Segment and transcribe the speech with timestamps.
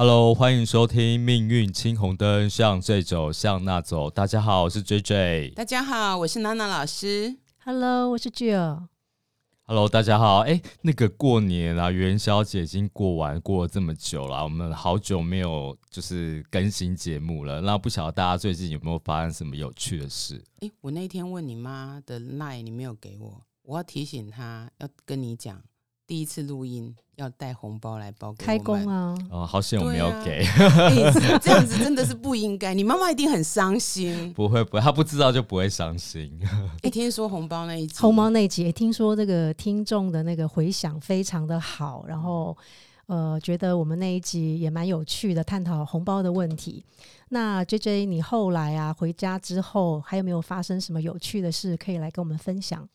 [0.00, 4.08] Hello，欢迎收听《命运青红灯》，向这走，向那走。
[4.08, 5.52] 大家好，我是 J J。
[5.56, 7.36] 大家好，我是娜娜老师。
[7.64, 8.86] Hello，我是 Jill。
[9.64, 10.42] Hello，大家好。
[10.42, 17.60] 哎，那个过年啊，元宵节已经过完，过了这么久了，我们好久没有就是更新节目了。
[17.60, 20.40] 那不晓得大家最近有没有发生什么有趣的事？
[20.60, 25.60] 哎，我那天问你妈的 line，你没有给我，我要提醒她要跟你讲，
[26.08, 28.88] 第一次录音要带红包来包开工！
[28.88, 29.14] 啊！
[29.30, 30.42] 哦，好险我没有给。
[30.48, 34.32] 哎，这样子真的是不应该，你妈妈一定很伤心。
[34.32, 36.40] 不会不会，她不知道就不会伤心。
[36.82, 42.56] 哎，听说红包那一集，红包那一集，听说这个听众的那个回响非常的好，然后
[43.04, 46.82] 呃，觉得我们那一集也蛮有趣的，探讨红包的问题。
[47.28, 52.88] 那 J J，你后来啊回家之后，还有没有发生什么有趣的事可以来跟我们分享？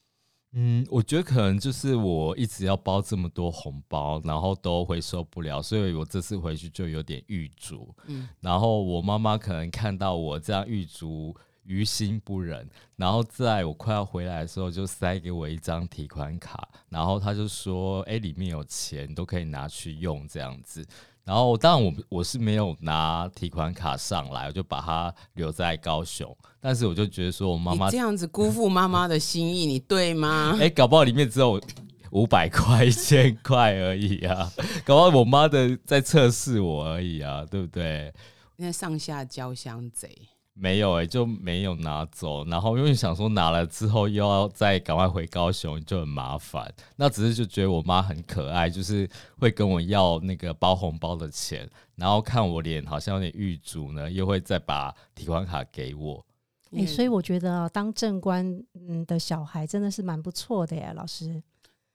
[0.56, 7.94] 嗯，我觉得可能就是我一直要包这么多红包，然后都回收不了，所以我这次回去就有点玉足。
[8.06, 20.86] 嗯，然后我妈妈可能看到我这样玉足，于心不忍，然后在我快要回来的时候，就塞给我一张提款卡，然后她就说：“哎、里面有钱，都可以拿去用这样子。”
[21.26, 30.58] 然后当然我我是没有拿提款卡上来，我就把它留在高雄，但是我就觉得说我妈妈这样子辜负妈妈的心意，你对吗？
[30.62, 31.62] 哎、搞不好里面只有
[32.12, 34.52] 五百块、一千块而已啊，
[34.86, 38.14] 搞不好我妈的在测试我而已啊，对不对？
[38.58, 40.10] 那上下交相贼，
[40.54, 46.72] 没有哎、就没有拿走，然后因为想说拿了之后又要再赶快回高雄，就很麻烦。
[46.96, 49.10] 那只是就觉得我妈很可爱，就是
[49.40, 56.24] 会跟我要那个包红包的钱，然后看我脸好像有点郁卒呢，又会再把提款卡给我。
[56.76, 61.42] 哎、所以我觉得、啊、当正官嗯的小孩真的是蛮不错的耶，老师。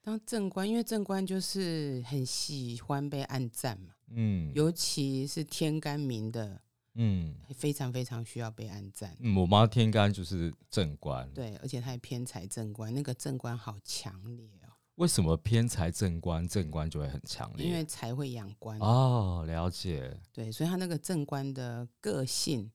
[0.02, 6.60] 当正官，因为正官就是很喜欢被暗赞嘛，嗯尤其是天干明的，
[7.00, 9.16] 嗯非常非常需要被安赞。
[9.20, 17.66] 嗯，我妈天干就是正官，对，而且她还偏财正官，那个正官好强烈哦，为什么偏财正官正官就会很强烈？
[17.66, 18.76] 因为财会养官。
[18.80, 22.68] 哦，了解，对，所以他那个正官的个性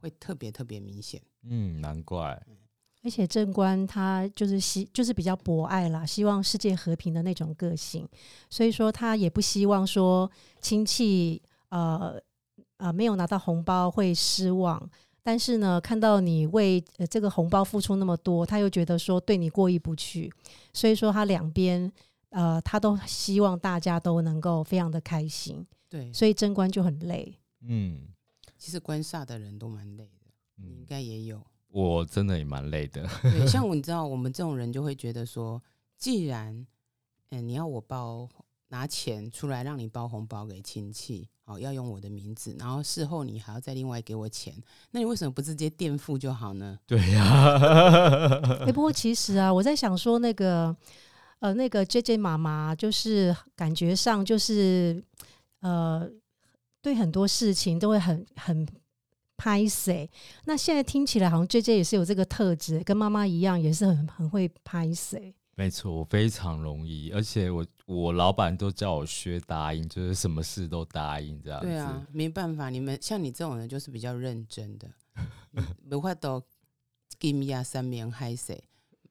[0.00, 1.22] 会特别特别明显。
[1.44, 2.44] 嗯，难怪，
[3.04, 8.08] 而且正官他就是希就是比较博爱啦，希望世界和平的那种个性，
[8.50, 10.30] 所以说他也不希望说
[10.60, 12.20] 亲戚呃
[12.82, 14.90] 呃没有拿到红包会失望，
[15.22, 20.32] 但是呢，看到你为、呃、这个红包付出那么多，他又觉得说对你过意不去，
[20.72, 21.90] 所以说他两边
[22.30, 27.38] 呃他都希望大家都能够非常的开心，对，所以贞观就很累。
[27.60, 28.00] 嗯
[28.58, 30.26] 其实官煞的人都蛮累的，
[30.56, 31.40] 你应嗯，该也有。
[31.68, 35.62] 我真的也蛮累的，对， 像我，你知道，我们这种人就会觉得说，
[35.96, 36.66] 既然
[37.30, 38.28] 嗯你要我包
[38.72, 44.54] 拿钱出来让你包红包给亲戚，哦，要用我的名字，然后事后你还要再另外给我钱，
[44.92, 46.78] 那你为什么不直接垫付就好呢？
[46.86, 47.58] 对呀、
[48.64, 50.74] 哎、不过其实啊，我在想说，那个
[51.40, 55.04] 呃，那个 J J 妈妈，就是感觉上就是
[55.60, 56.08] 呃，
[56.80, 58.66] 对很多事情都会很很
[59.36, 60.10] 拍谁。
[60.46, 65.34] 那现在听起来好像 J J 也是有这个特质，跟妈妈一样，也是很很会拍谁。
[65.54, 71.66] 没错，我非常容易，而且我我老板都叫我薛答应，就是什么事都答应这样子。
[71.66, 74.88] 对啊，没办法，你们像你这种人就是比较认真的，
[75.52, 76.42] 嗯 没法都
[77.20, 78.62] give me 啊三面嗨谁。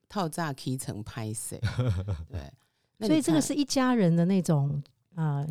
[0.08, 1.58] 套炸 key 成拍谁，
[2.28, 2.52] 对，
[3.06, 4.82] 所以这个是一家人的那种
[5.14, 5.48] 呃，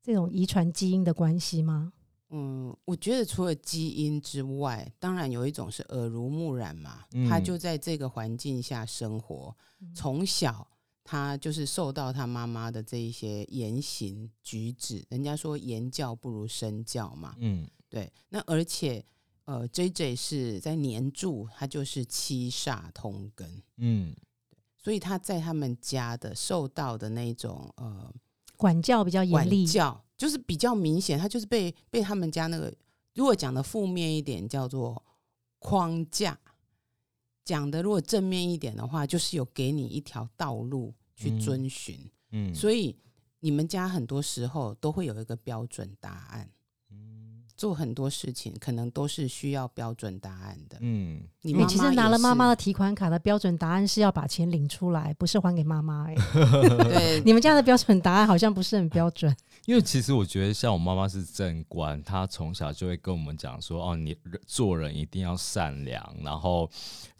[0.00, 1.92] 这种遗传基因的关系吗？
[2.30, 9.92] 嗯，我觉得除了基因之外，当然有一种是耳濡目染嘛，他嗯就在这个环境下生活，嗯。
[9.92, 10.64] 从小
[11.10, 17.66] 他就是受到他妈妈的这一些言行举止，人家说言教不如身教嘛，嗯。
[17.88, 19.02] 对，那而且
[19.46, 24.14] 呃，J J 是在年柱，他就是七煞通根，嗯。
[24.76, 28.12] 所以他在他们家的受到的那种呃
[28.58, 32.70] 管教比较严管厉，教，就是比较明显，他就是被被他们家那个，
[33.14, 35.02] 如果讲的负面一点叫做
[35.58, 36.38] 框架，
[37.42, 41.40] 讲的如果正面一点的话，就是有给你一条道路去嗯。
[41.40, 42.96] 遵循，嗯，所以
[43.40, 46.48] 你们家很多时候都会有一个标准答案。
[47.58, 50.78] 嗯做很多事情可能都是需要标准答案的。
[50.80, 56.06] 嗯，你妈妈你其实拿了妈妈的提款卡的标准答案是要把钱领出来，不是还给妈妈。
[56.06, 56.14] 哎，
[56.88, 59.36] 对你们家的标准答案好像不是很标准。
[59.66, 64.16] 因为其实我觉得，像我妈妈是正官，她从小就会跟我们讲说，哦，你
[64.46, 66.70] 做人一定要善良，然后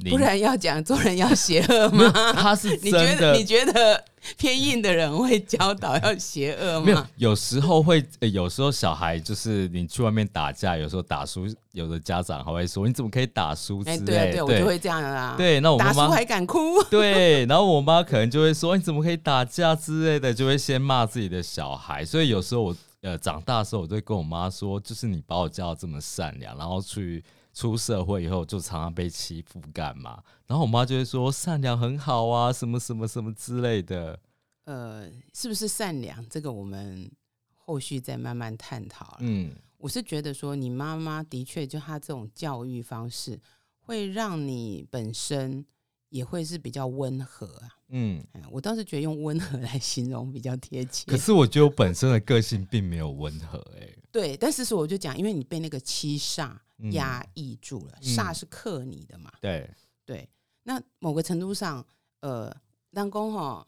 [0.09, 2.11] 不然要讲做人要邪恶， 吗？
[2.33, 4.05] 她是你真的觉得你觉得
[4.37, 16.83] 偏硬的人会教导要邪恶吗没有吗？，有时候会，呃有时候小孩就是你去外面打架，有时候打输，有的家长还会说你怎么可以打输之哎，类，对啊，对，我就会这样啊。，对，那我打输还敢哭？
[16.91, 22.05] 对，然后我妈可能就会说你怎么可以打架之类的，就会先骂自己的小孩。
[22.05, 30.23] 所以有时候我呃长大的时候，我就会跟我妈说，就是你把我教的这么善良，然后去出社会以后就常常被欺负干嘛？
[30.47, 34.19] 然后我妈就会说善良很好啊，什么什么什么之类的。
[34.65, 36.23] 呃，是不是善良？
[36.29, 37.11] 这个我们
[37.55, 39.19] 后续再慢慢探讨了。
[39.21, 43.41] 嗯我是觉得说，你妈妈的确就她这种教育方式，
[43.81, 45.65] 会让你本身
[46.11, 47.69] 也会是比较温和啊。
[47.89, 51.17] 嗯，哎我倒是觉得用温和来形容比较贴切可。
[51.17, 59.33] 是我觉得我本身的个性并没有温和、欸，对，但是说我就讲，因为你被那个七煞嗯压抑住了，嗯煞是克你的嘛。
[59.41, 59.71] 对，
[60.05, 60.29] 对，
[60.65, 61.87] 那某个程度上，
[62.21, 62.55] 呃，
[62.93, 63.67] 当公哈，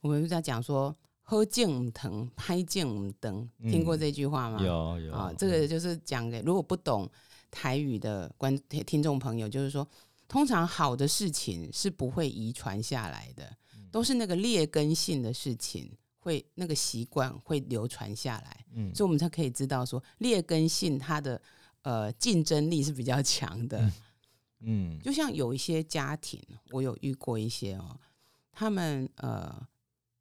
[0.00, 0.96] 我们在讲说
[1.32, 4.62] 喝敬唔疼，拍敬唔登，听过嗯这句话吗？
[4.62, 5.14] 有有。
[5.14, 7.10] 啊，这个就是讲给如果不懂
[7.50, 9.88] 台语的观听众朋友，就是说，
[10.28, 13.88] 通常好的事情是不会遗传下来的，嗯。
[13.90, 18.94] 都是那个劣根性的事情会那个习惯会流传下来，嗯。
[18.94, 21.40] 所以我们才可以知道说劣根性它的
[21.80, 23.90] 呃竞争力是比较强的。
[24.60, 25.00] 嗯。
[25.00, 26.38] 就像有一些家庭，
[26.72, 27.98] 我有遇过一些哦，
[28.52, 29.66] 他们呃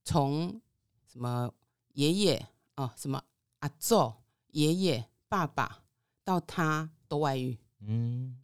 [0.06, 0.58] 从
[1.12, 1.54] 什么
[1.94, 3.22] 爷爷啊，什么
[3.60, 4.14] 阿祖、
[4.52, 5.84] 爷爷、爸爸
[6.24, 8.38] 到他都外遇，嗯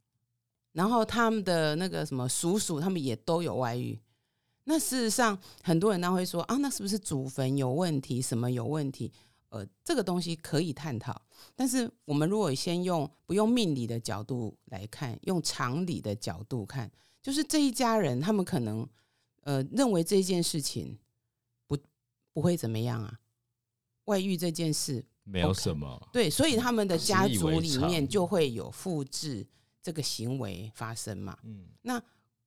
[0.73, 3.97] 然后他们的那个什么叔叔，他们也都有外遇。
[4.65, 9.11] 那事实上，很多人都会说啊，那是不是祖坟有问题，什么有问题？
[9.47, 11.19] 呃，这个东西可以探讨。
[11.55, 16.91] 但是我们如果先用不用命理的角度来看，用常理的角度看，
[17.23, 18.85] 就是这一家人他们可能
[19.43, 21.06] 呃认为这件事情不
[22.38, 23.19] 不会怎么样啊，
[24.06, 29.44] 外遇这件事没有什么，对，所以他们的家族里面就会有复制
[29.81, 31.36] 这个行为发生嘛。
[31.42, 32.00] 嗯那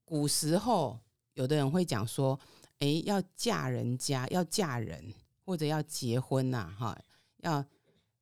[0.04, 0.96] 古时候
[1.34, 2.38] 有的人会讲说，
[2.78, 5.12] 诶，要嫁人家，要嫁人
[5.44, 6.96] 或者要结婚呐、哈，
[7.38, 7.64] 要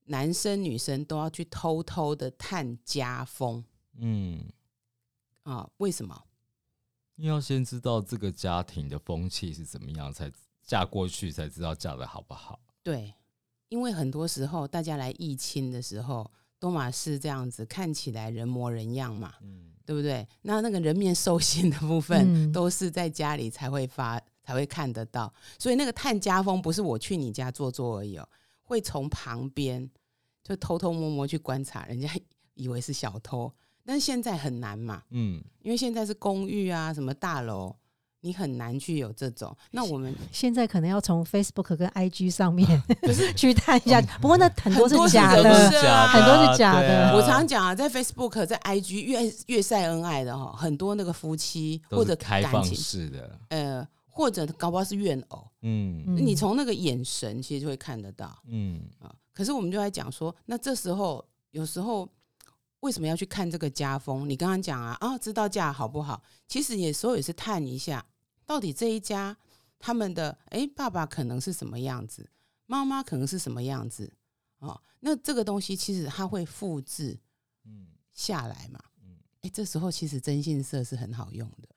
[0.07, 3.63] 男生女生都要去偷偷的探家风
[3.99, 4.43] 嗯。
[5.43, 5.69] 啊？
[5.77, 6.25] 为什么？
[7.17, 10.33] 你要先知道这个家庭的风气是怎么样，才
[10.69, 12.61] 嫁过去才知道嫁的好不好。
[12.85, 13.13] 对，
[13.69, 16.31] 因为很多时候大家来议亲的时候，
[16.61, 19.35] 都嘛是这样子，看起来人模人样嘛。
[19.41, 20.29] 嗯对不对？
[20.43, 25.33] 那那个人面兽心的部分，嗯都是在家里才会发，才会看得到。
[25.59, 28.29] 所以那个探家风不是我去你家坐坐而已哦，
[28.65, 29.91] 会从旁边
[30.45, 32.07] 就偷偷摸摸去观察，人家
[32.53, 33.51] 以为是小偷，
[33.83, 37.75] 但是现在很难嘛，嗯，因为现在是公寓啊，什么大楼，
[38.21, 39.57] 你很难去有这种。
[39.71, 42.67] 那我们 现在可能要从 Facebook 跟 IG 上面
[43.37, 45.61] 去探一下，不过那很多是假的很多
[46.53, 53.39] 是假的啊我常常讲啊，在 Facebook、在 IG 越越晒恩爱的哈，很多那个夫妻或者开放感情，式的。
[53.51, 55.45] 呃，或者搞不好是怨偶。
[55.63, 59.13] 嗯嗯你从那个眼神其实就会看得到嗯啊。
[59.35, 62.09] 可是我们就在讲说，那这时候有时候
[62.81, 64.29] 为什么要去看这个家风？
[64.29, 66.23] 你刚刚讲啊啊，知道嫁好不好？
[66.47, 68.05] 其实有时候也是探一下，
[68.47, 69.37] 到底这一家
[69.79, 72.31] 他们的哎，爸爸可能是什么样子，
[72.67, 74.13] 妈妈可能是什么样子
[74.59, 74.81] 哦。
[75.01, 77.19] 那这个东西其实它会复制
[77.65, 79.17] 嗯下来嘛嗯。
[79.43, 81.69] 哎，这时候其实征信社是很好用的。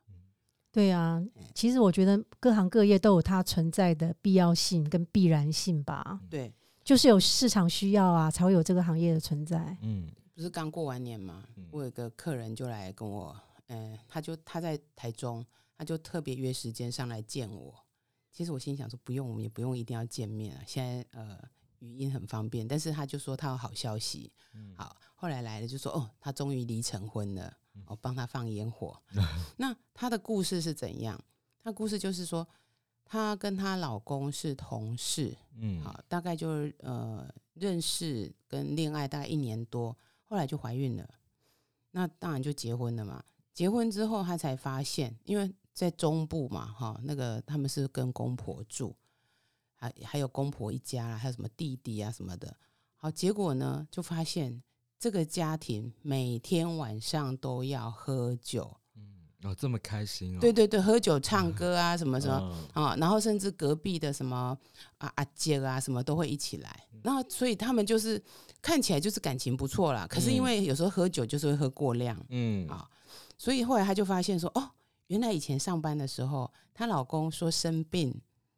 [0.71, 1.21] 对啊，
[1.53, 9.75] 其实我觉得各行各业都有它存在的必要性跟必然性吧，对，就是有市场需要啊，才会有这个行业的存在。
[9.81, 13.35] 嗯不是刚过完年嘛嗯，我有个客人就来跟我，
[13.67, 15.45] 嗯、他就他在台中，
[15.77, 17.73] 他就特别约时间上来见我。
[18.31, 21.37] 其实我心想说，不用，我们也不用一定要见面啊，现在呃
[21.79, 22.67] 语音很方便。
[22.67, 27.57] 但是他就说他有好消息，嗯好，后来来了就说哦，他终于离成婚了，
[27.87, 28.97] 我帮他放烟火。
[29.57, 31.21] 那他的故事是怎样？
[31.63, 32.47] 他故事就是说，
[33.03, 39.95] 她跟她老公是同事，嗯好，大概就是呃认识跟恋爱大概一年多，
[40.31, 41.09] 后来就怀孕了，
[41.91, 43.21] 那当然就结婚了嘛。
[43.53, 48.95] 结婚之后，她才发现，因为在中部嘛，哈，那个他们是跟公婆住，
[49.75, 52.55] 还还有公婆一家啦，还有什么弟弟啊什么的。
[52.95, 54.63] 好，结果呢，就发现
[54.97, 58.77] 这个家庭每天晚上都要喝酒，
[59.43, 64.57] 哦，这么开心哦，对对对，喝酒 唱歌啊，什么什么嗯啊，然后甚至隔壁的什么
[64.97, 68.23] 啊阿杰啊什么都会一起来，然后所以他们就是
[68.61, 72.67] 看起来就是感情不错啦，可是因嗯为有时候喝酒就是会喝过量，嗯。
[72.67, 72.87] 啊
[73.37, 74.69] 所以后来她就发现说，哦，
[75.07, 78.13] 原来以前上班的时候，她老公说生病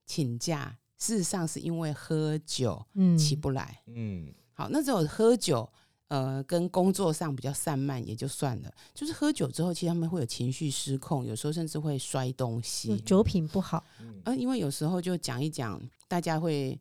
[0.06, 3.82] 请假，事实上是因为喝酒嗯，起不来。
[3.88, 4.34] 嗯。
[4.52, 5.68] 好，那只有喝酒，
[6.10, 13.00] 呃，跟工作上比较散漫也就算了，就是喝酒之后，其实他们会有情绪失控，有时候甚至会摔东西。
[13.00, 14.22] 酒品不好，嗯。
[14.26, 16.80] 呃，因为有时候就讲一讲，大家会诶、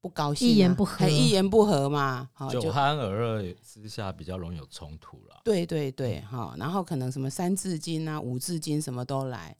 [0.00, 5.40] 不高兴、啊，一言不合一言不合嘛，好、就酒酣耳热之下比较容易有冲突了。
[5.44, 9.56] 对对对，哈、然后可能什么三字经啊、五字经什么都来。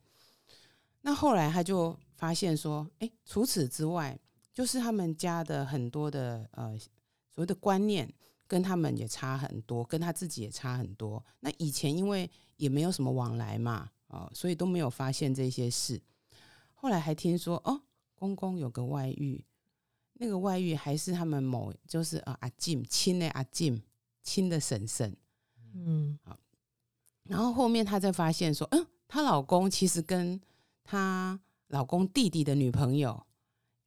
[1.02, 4.18] 那后来他就发现说，哎，除此之外，
[4.52, 8.12] 就是他们家的很多的呃所谓的观念，
[8.47, 11.25] 跟他们也差很多，跟他自己也差很多。
[11.40, 16.00] 那以前因为也没有什么往来嘛，哦，所以都没有发现这些事。
[16.75, 17.80] 后来还听说，哦，
[18.14, 19.45] 公公有个外遇，
[20.18, 23.80] 那个外遇还是他们某就是呃阿静亲的阿静
[24.22, 25.16] 亲的婶婶。
[25.75, 26.18] 嗯
[27.22, 30.40] 然后后面她才发现说，嗯，她老公其实跟
[30.82, 33.26] 她老公弟弟的女朋友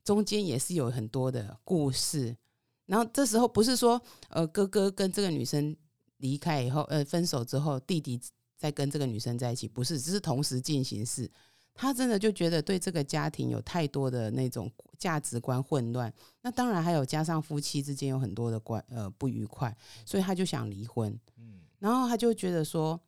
[0.04, 2.38] 中间也是有很多的故事。
[2.86, 5.76] 然后这时候不是说，呃，哥哥跟这个女生
[6.18, 8.20] 离开以后，呃，分手之后，弟弟
[8.58, 11.30] 再跟这个女生在一起，不是，只是同时进行式。
[11.74, 19.76] 他真的就觉得对这个家庭有太多的那种价值观混乱，那当然还有加上夫妻之间有很多的关呃不愉快，
[20.06, 21.12] 所以他就想离婚。
[21.38, 23.00] 嗯然后他就觉得说，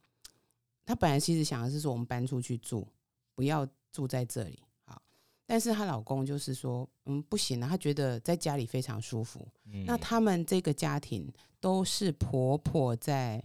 [0.84, 2.88] 他本来其实想的是说我们搬出去住，
[3.36, 4.60] 不要住在这里。
[4.86, 5.00] 好，
[5.46, 9.48] 但是她老公就是说，嗯，不行啊，他觉得在家里非常舒服。
[9.66, 13.44] 嗯那他们这个家庭都是婆婆在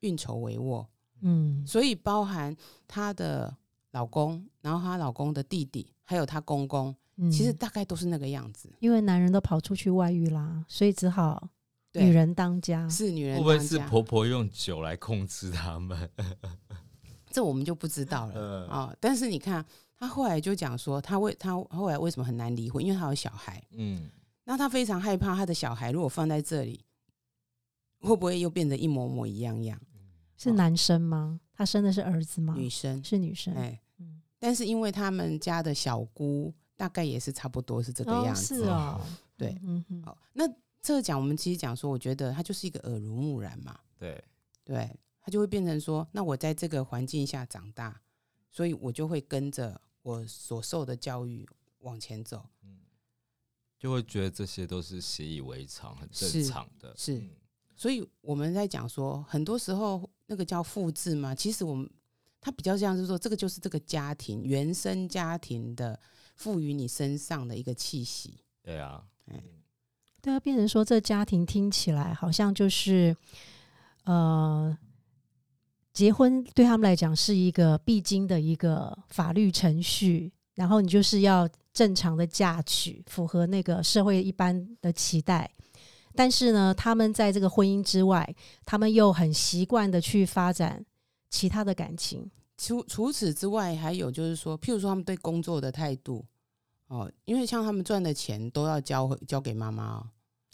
[0.00, 0.86] 运筹帷幄，
[1.22, 2.54] 嗯所以包含
[2.86, 3.56] 她的
[3.96, 8.70] 老公，然后她老公的弟弟，还有她公公，嗯，其实大概都是那个样子。
[8.78, 11.48] 因为男人都跑出去外遇啦，所以只好
[11.94, 12.86] 女人当家。
[12.90, 16.10] 是女人会不会是婆婆用酒来控制他们？
[17.32, 19.64] 这我们就不知道了嗯啊、但是你看，
[19.98, 22.84] 她后来就讲说，她为她后来为什么很难离婚？
[22.84, 24.10] 因为她有小孩，嗯，
[24.44, 26.84] 那她非常害怕她的小孩如果放在这里，
[28.00, 29.80] 会不会又变得一模模一样样？
[30.36, 31.40] 是男生吗？
[31.54, 32.54] 他生的是儿子吗？
[32.54, 33.54] 女生，是女生。
[33.54, 33.85] 哎，嗯，
[34.38, 38.56] 但是因为他们家的小姑大概也是差不多是这个哦，样子。
[38.56, 39.00] 是哦，
[39.36, 40.46] 对嗯嗯好，那
[40.80, 44.22] 这个讲我们其实讲说，我觉得他就是一个耳濡目染嘛，对，
[44.64, 44.90] 对，
[45.20, 48.00] 他就会变成说，那我在这个环境下长大，
[48.50, 52.46] 所以我就会跟着我所受的教育往前走。
[52.62, 52.80] 嗯
[53.78, 56.94] 就会觉得这些都是习以为常，很正常的。
[56.96, 57.30] 是嗯
[57.76, 61.88] 所以我们在讲说，很多时候那个叫复制嘛，其实我们
[62.40, 65.98] 它比较像是说，这个就是这个家庭原生家庭的
[66.36, 68.38] 赋予你身上的一个气息。
[68.62, 69.02] 对啊，
[70.22, 73.16] 对啊，变成说这家庭听起来好像就是，
[74.04, 74.76] 呃，
[75.92, 85.50] 结婚对他们来讲是一个必经的一个法律程序，然后你就是要正常的嫁娶，符合那个社会一般的期待。
[86.14, 90.84] 但是呢，他们在这个婚姻之外，他们又很习惯的去发展
[91.28, 92.30] 其他的感情。
[92.58, 96.24] 除除此之外，还有就是说，譬如说他们对工作的态度
[96.88, 100.06] 哦，因为像他们赚的钱都要交回交给妈妈哦，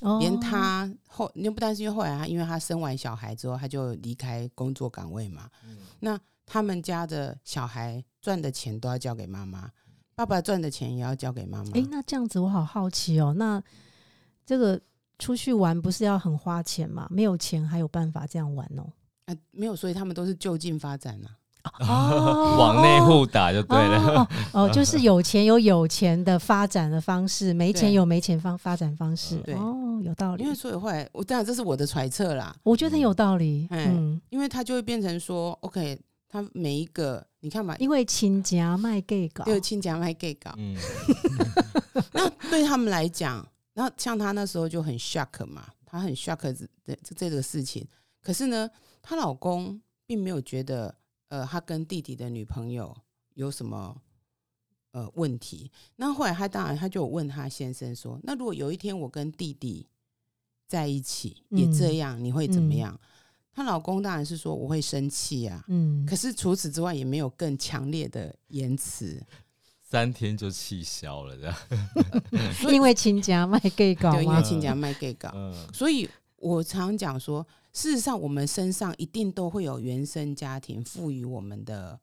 [0.03, 9.71] 哦连他后，又不但是因为后来他，因为他生完小孩之后，他就离开工作岗位嘛，嗯那他们家的小孩赚的钱都要交给妈妈，
[10.17, 11.71] 爸爸赚的钱也要交给妈妈。
[11.73, 13.33] 诶，那这样子我好好奇哦。
[13.37, 13.63] 那
[14.45, 14.81] 这个
[15.21, 17.07] 出去玩不是要很花钱吗？
[17.11, 18.93] 没有钱还有办法这样玩哦？
[19.33, 21.29] 啊，没有，所以他们都是就近发展啊。
[21.89, 23.99] 哦 往内互打就对了。
[23.99, 29.37] 哦哦，就是有钱有有钱的发展的方式，没钱有没钱方发展方式。
[29.45, 30.55] 对哦，有道理因为。
[30.55, 33.69] 所以后来，我当然这是我的揣测啦，我觉得很有道理。
[33.71, 35.97] 哎嗯，因为他就会变成说，OK，
[36.29, 40.77] 他每一个你看嘛，因为亲家卖 gay 搞，对亲家卖 gay 搞，嗯，
[42.13, 46.67] 那对他们来讲，然后像他那时候就很 shock 嘛，他很 shock 这
[47.05, 47.87] 这这个事情。
[48.21, 48.69] 可是呢，
[49.03, 50.95] 她老公并没有觉得，
[51.29, 52.97] 呃，他跟弟弟的女朋友
[53.35, 54.01] 有什么
[54.93, 55.71] 呃问题。
[55.97, 59.87] 那后来她当然她就有问他先生说，那如果有一天我跟弟弟
[60.67, 63.01] 在一起也嗯这样，你会怎么嗯样？
[63.53, 65.65] 她老公当然是说我会生气啊。
[65.69, 69.23] 嗯可，是除此之外，也没有更强烈的言辞。
[69.83, 71.57] 三天就气消了，这样。
[72.73, 74.41] 因为亲家卖 gay 搞对，因为嘛。
[74.41, 81.99] 亲家卖 gay 搞，嗯，所以我常讲说，事实上，我们身上一定都会有原生家庭赋予我们的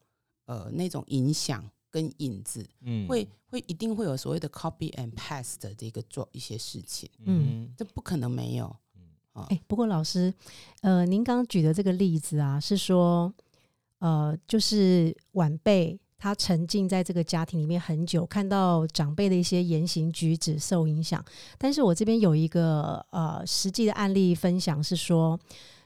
[0.46, 3.08] 呃那种影响跟影子，嗯。
[3.08, 7.74] 会会一定会有所谓的 copy and paste 的这个做一些事情，嗯。
[7.78, 8.76] 这不可能没有。
[9.48, 10.34] 哎、不过老师，
[10.82, 13.34] 呃，您刚举的这个例子啊，是说，
[14.00, 21.24] 呃，就是晚辈他沉浸在这个家庭里面很久，看到长辈的一些言行举止受影响。
[21.58, 25.40] 但是我这边有一个呃实际的案例分享，是说，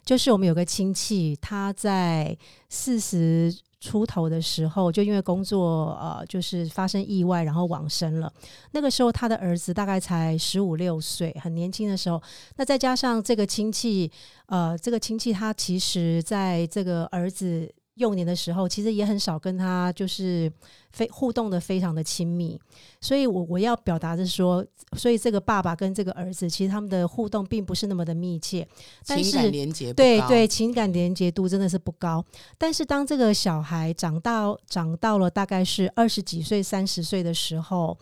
[0.04, 2.36] 就是我们有个亲戚，他在
[2.68, 8.32] 四十出头的时候，就因为工作呃就是发生意外，然后往生了。
[8.72, 12.22] 那个时候他的儿子大概才十五六岁，很年轻的时候。
[12.56, 14.10] 那再加上这个亲戚，
[14.48, 20.52] 呃，这个亲戚他其实在这个儿子幼年的时候，其实也很少跟他就是
[20.92, 22.60] 非互动的非常的亲密。
[23.00, 24.66] 所以我我要表达的是说，
[24.98, 28.68] 所以这个爸爸跟这个儿子，其实他们的互动并不是那么的密切。
[29.06, 32.24] 但情感是连接对对，情感连接度真的是不高。
[32.58, 37.96] 但是当这个小孩长到长到了大概是二十几岁、三十岁的时候，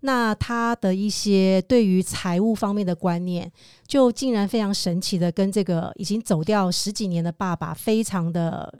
[0.00, 3.50] 那他的一些对于财务方面的观念，
[3.86, 8.78] 就竟然非常神奇的跟这个已经走掉十几年的爸爸非常的。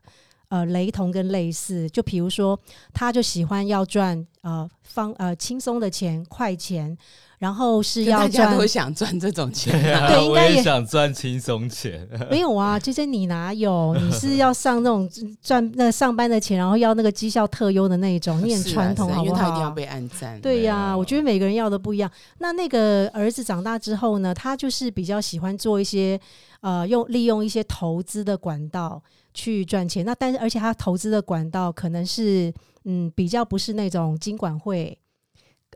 [0.49, 2.59] 呃，雷同跟类似，就比如说，
[2.95, 6.97] 他就喜欢要赚呃方呃轻松的钱、快钱，
[7.39, 9.73] 然后是要可大家都想赚这种钱
[10.09, 12.09] 对我也对应该也想赚轻松钱。
[12.31, 13.95] 没有啊，其实你哪有？
[14.01, 15.09] 你是要上那种
[15.41, 19.33] 赚那上班的钱，然后要那个绩效特优的那一种，你很传统好不好？
[19.33, 20.41] 因为他一定要被按赞。
[20.41, 22.11] 对呀、我觉得每个人要的不一样。
[22.39, 26.21] 那那个儿子长大之后呢，他就是比较喜欢做一些
[26.61, 29.01] 呃，用利用一些投资的管道
[29.33, 30.05] 去赚钱。
[30.05, 32.53] 那但是而且他投资的管道可能是
[32.85, 34.99] 嗯比较不是那种金管会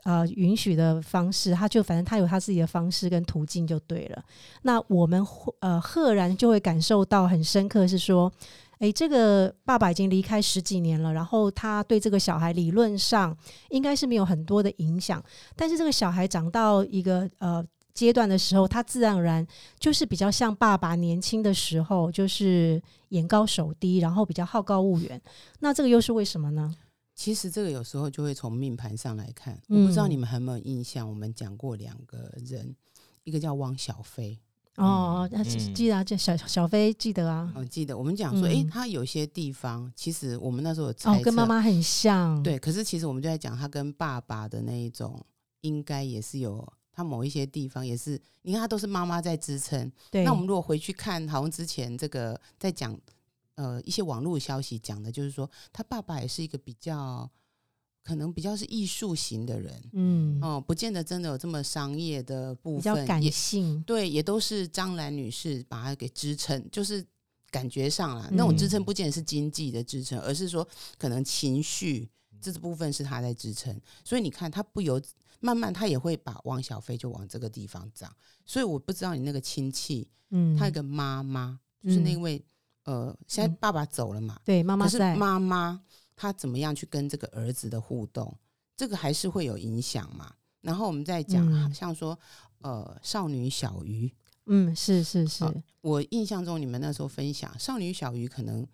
[0.03, 4.23] 呃允许的方式，他就反正他有他自己的方式跟途径就对了。
[4.61, 8.31] 那我们会呃赫然就会感受到很深刻，是说。
[8.79, 13.33] 诶，这个爸爸已经离开十几年了，然后他对这个小孩理论上
[13.69, 15.23] 应该是没有很多的影响，
[15.55, 19.47] 但是这个小孩长到一个呃阶段的时候，他自然而然
[19.79, 25.21] 就是比较像爸爸年轻的时候，就是眼高手低，然后比较好高骛远。
[25.61, 26.75] 那这个又是为什么呢？
[27.15, 29.59] 其实这个有时候就会从命盘上来看。
[29.67, 32.75] 我不知道嗯你们还有没有印象，我们讲过两个人，
[33.23, 34.37] 一个叫汪小菲，
[34.75, 45.23] 哦，那嗯记记得啊，这小小飞记得啊，我记得我们讲说，哎，嗯他有些地方其实我们那时候有哦，跟妈妈很像，对，可是其实我们就在讲他跟爸爸的那一种，
[45.61, 49.91] 应该也是有他某一些地方也是，你看他都是妈妈在支撑。
[50.09, 52.99] 对，那我们如果回去看，好像之前这个在讲
[53.55, 57.29] 呃一些网络消息讲的，就是说他爸爸也是一个比较
[58.03, 67.05] 可能比较是艺术型的人，嗯，哦、不见得真的有这么商业的部比较分，也感性，对，也都是张兰女士把他给支撑，就是
[67.49, 68.83] 感觉上啦，那种支撑嗯。
[68.83, 72.09] 不见得是经济的支撑，而是说可能情绪
[72.41, 73.79] 这部分是他在支撑。
[74.03, 75.01] 所以你看，他不由
[75.39, 78.13] 慢慢，他也会把汪小菲就往这个地方长。
[78.45, 82.21] 所以我不知道你那个亲戚，嗯，他有个妈妈，就是那嗯。
[82.21, 82.43] 位、
[82.83, 85.81] 呃，现在嗯爸爸走了嘛，对妈妈在，妈妈
[86.15, 88.37] 她怎么样去跟这个儿子的互动，
[88.75, 90.33] 这个还是会有影响嘛。
[90.61, 92.17] 然后我们再讲，嗯像说
[92.59, 94.09] 呃，少女小鱼，
[94.45, 98.65] 嗯，是是是，好我印象中你们那时候分享少女小鱼，可能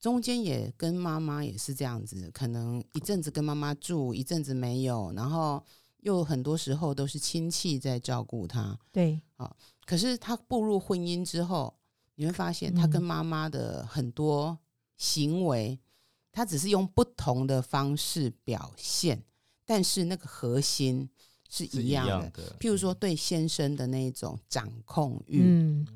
[0.00, 5.64] 中间也跟妈妈也是这样子，可能一阵子跟妈妈住，一阵子没有，然后
[6.00, 8.76] 又很多时候都是亲戚在照顾她。
[8.90, 9.20] 对，
[9.84, 11.72] 可是她步入婚姻之后，
[12.18, 13.04] 你会发现他跟嗯。
[13.04, 14.58] 妈妈的很多
[14.96, 15.78] 行为，
[16.32, 19.22] 他只是用不同的方式表现，
[19.64, 21.08] 但是那个核心
[21.48, 22.30] 是是一样的。
[22.30, 25.86] 的，譬如说对先生的那种掌控欲，嗯，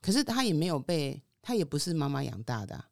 [0.00, 2.84] 可是他也没有被，他也不是妈妈养大的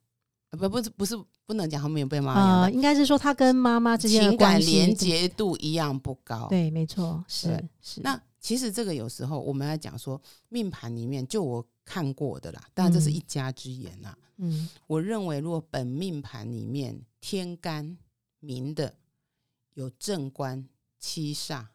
[0.49, 1.15] 不不是不是
[1.47, 7.47] 不能讲他没有被妈妈养呃，应该是说他跟妈妈之间情感连接度一样不高。，对，没错，是
[7.81, 8.01] 是。
[8.01, 14.17] 那其实这个有时候我们要讲说命盘里面，就我看过的啦，当然这是嗯一家之言啦。
[14.39, 17.97] 嗯我认为，如果本命盘里面天干
[18.39, 18.93] 明的
[19.73, 20.67] 有正官、
[20.99, 21.65] 七煞、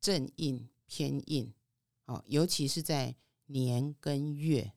[0.00, 1.52] 正印、偏印，
[2.06, 3.14] 哦，尤其是在
[3.46, 4.72] 年跟月，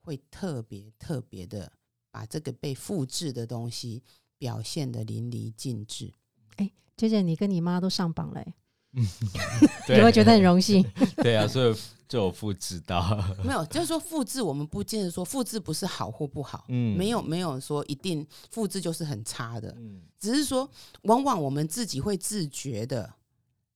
[0.00, 1.72] 会特别特别的
[2.18, 4.02] 把这个被复制的东西
[4.38, 6.12] 表现的淋漓尽致。
[6.56, 8.54] 哎姐姐，你跟你妈都上榜了欸，
[9.86, 10.84] 对有没有觉得很荣幸？
[11.18, 11.76] 对啊，所以
[12.08, 13.00] 就有复制到，
[13.44, 20.68] 没有，就是说复制，我们不见得说复制不是好或不好，嗯没有没有说一定复制就是很差的，嗯只是说，
[21.02, 23.14] 往往我们自己会自觉的，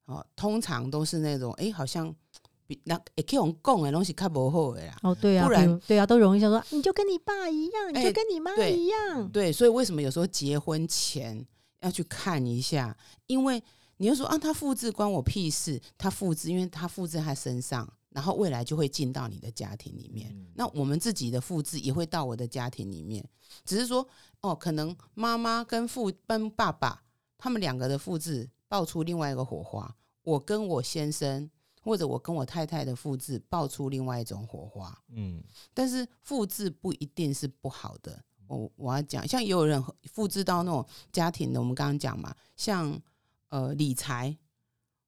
[0.06, 2.41] 哦，通常都是那种，哎，好像比
[2.84, 4.96] 那会去用讲的东西较无好的啦。
[5.02, 11.46] 哦，对啊，不然对啊，都容易想说，你就跟你爸一样，你就哎跟你妈一样，对，所以为什么有时候结婚前
[11.80, 12.96] 要去看一下？
[13.26, 13.62] 因为
[13.98, 20.30] 你就说啊，他复制关我屁事，他复制，因为他复制他身上，然后未来就会进到你的家庭里面。
[20.32, 23.24] 嗯那我们自己的复制也会到我的家庭里面，
[23.64, 24.06] 只是说
[24.40, 27.02] 哦，可能妈妈跟父跟爸爸
[27.38, 31.50] 他们两个的复制爆出另外一个火花，我跟我先生
[31.82, 34.96] 或者我跟我太太的复制爆出另外一种火花。
[35.08, 35.42] 嗯
[35.74, 38.24] 但是复制不一定是不好的。
[38.46, 43.00] 我我要讲，像也有人复制到那种家庭的，我们刚刚讲嘛，像
[43.48, 44.36] 呃理财，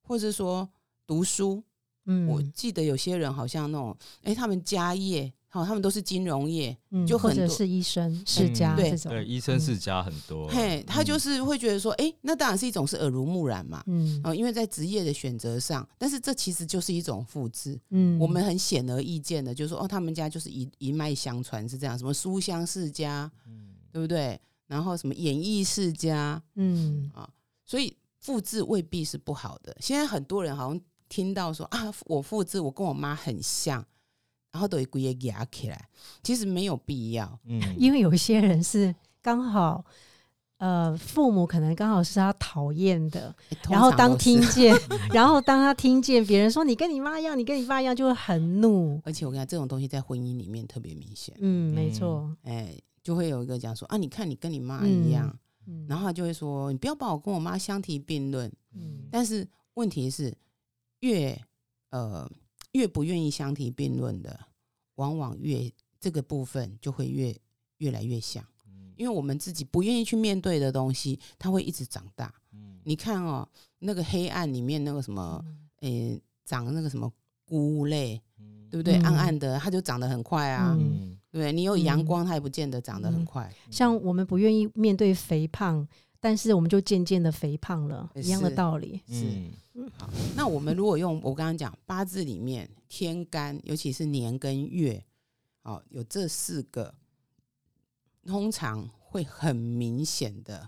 [0.03, 0.69] 或者说
[1.07, 1.63] 读书。
[2.07, 17.81] 嗯，我记得有些人好像那种，哎、他们家业，好、他们都是金融业，嗯或者就很多是医生世家对这种，对，医生世家很多，嘿，他就嗯是会觉得说，哎、那当然是一种是耳濡目染嘛，嗯哦、因为在职业的选择上，但是这其实就是一种复制。
[17.91, 23.31] 嗯，我们很显而易见的，就是说，哦，他们家就是一一脉相传是这样，什么书香世家，
[23.93, 24.41] 对不对？
[24.67, 27.29] 然后什么演艺世家，嗯啊
[27.65, 29.77] 所以复制未必是不好的。
[29.79, 33.87] 现在很多人好像听到说啊，我复制我跟我妈很像，
[34.55, 35.89] 然后都会故意压起来，
[36.23, 37.39] 其实没有必要。
[37.45, 39.85] 嗯，因为有一些人是刚好。
[40.59, 43.35] 呃，父母可能刚好是他讨厌的，
[43.69, 44.75] 然后当听见，
[45.13, 48.99] 然后当他听见别人说你跟你妈一样，你跟你爸一样，就会很怒。
[49.05, 52.37] 而且我跟你讲，这种东西在婚姻里面特别明显，嗯，没嗯错。
[52.45, 55.37] 哎，就会有一个讲说啊，你看你跟你妈一样，
[55.67, 58.51] 嗯，然后他就会说，你不要把我跟我妈相提并论。
[58.73, 60.35] 嗯但是问题是，
[61.01, 61.39] 越
[61.91, 62.27] 呃
[62.75, 64.39] 越不愿意相提并论的，
[64.97, 67.35] 往往越这个部分就会越
[67.79, 68.45] 越来越像，
[68.97, 72.33] 因为我们自己不愿意去面对的东西，它会一直长大。
[72.85, 75.43] 你看哦，那个黑暗里面那个什么，
[75.81, 77.11] 诶、长那个什么
[77.47, 78.21] 菇类，
[78.71, 78.99] 对不对？
[78.99, 80.77] 嗯暗暗的，它就长得很快啊，
[81.31, 81.53] 对对？
[81.53, 83.51] 你有阳嗯光，它也不见得长得很嗯快。
[83.71, 85.87] 像我们不愿意面对肥胖，
[86.25, 88.99] 但是我们就渐渐的肥胖了，一样的道理。
[89.07, 89.27] 是
[89.75, 89.91] 嗯
[90.35, 95.05] 那我们如果用我刚刚讲八字里面天干，尤其是年跟月，
[95.65, 96.95] 哦，有这四个，
[98.25, 100.67] 通常会很明显的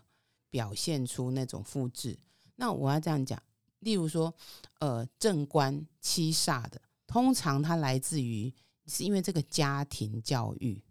[0.51, 2.19] 表现出那种复制。
[2.57, 3.43] 那我要这样讲，
[3.79, 4.35] 例如说，
[4.81, 8.53] 呃，正官七煞的，通常它来自于
[8.87, 10.83] 是因为这个家庭教育，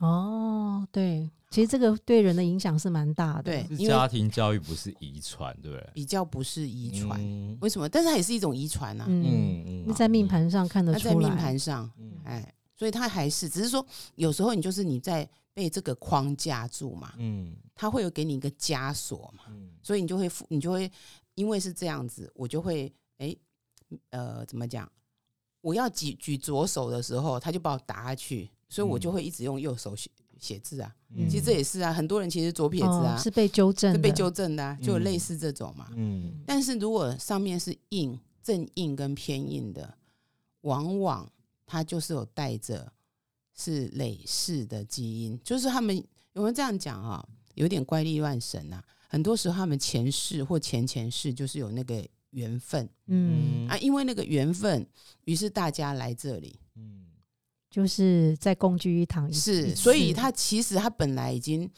[0.00, 3.42] 哦，对，其实这个对人的影响是蛮大的。
[3.42, 5.90] 对，是因为家庭教育不是遗传，对不对？
[5.92, 7.88] 比较不是遗传，嗯为什么？
[7.88, 9.04] 但是它也是一种遗传呐。
[9.08, 11.14] 嗯，嗯在命盘上看得出来。
[11.14, 20.90] 在命盘上，嗯哎，所以它还是只是说，有时候你就是你在被这个框架住嘛，嗯它会有给你一个枷锁嘛，嗯所以你就会负你就会
[21.34, 23.36] 因为是这样子，我就会哎
[24.10, 24.90] 呃怎么讲？
[25.60, 30.94] 我要举举左手的时候，他就把我打下去，所以我就嗯会一直用右手写写字啊。
[31.14, 35.88] 嗯其实这也是啊，很多人其实左撇子啊，哦、是被纠正的，是被纠正的、啊，就有类嗯似这种嘛。
[35.96, 39.92] 嗯但是如果上面是硬正硬跟偏硬的，
[40.62, 41.30] 往往
[41.66, 42.92] 它就是有带着
[43.54, 48.82] 是累世的基因，就是他们有人这样讲啊，有点怪力乱神啊。
[49.08, 52.88] 很多时候他们前世或前前世就是有那个缘分。
[53.06, 54.86] 嗯，啊，因为那个缘分，
[55.24, 56.58] 于是大家来这里。
[56.76, 57.06] 嗯
[57.70, 61.70] 就是在共聚一堂一，是，所以他其实他本来已经，